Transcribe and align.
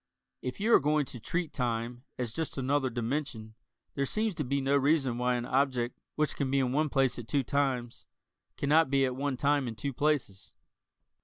If 0.41 0.59
you 0.59 0.73
are 0.73 0.79
going 0.79 1.05
to 1.05 1.19
treat 1.19 1.53
time 1.53 2.05
as 2.17 2.33
just 2.33 2.57
another 2.57 2.89
dimension, 2.89 3.53
there 3.93 4.07
seems 4.07 4.33
to 4.33 4.43
be 4.43 4.59
no 4.59 4.75
reason 4.75 5.19
why 5.19 5.35
an 5.35 5.45
object 5.45 5.99
which 6.15 6.35
can 6.35 6.49
be 6.49 6.57
in 6.57 6.71
one 6.71 6.89
place 6.89 7.19
at 7.19 7.27
two 7.27 7.43
times 7.43 8.07
cannot 8.57 8.89
be 8.89 9.05
at 9.05 9.15
one 9.15 9.37
time 9.37 9.67
in 9.67 9.75
two 9.75 9.93
places. 9.93 10.49